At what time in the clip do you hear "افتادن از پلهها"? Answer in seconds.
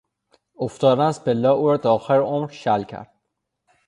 0.57-1.53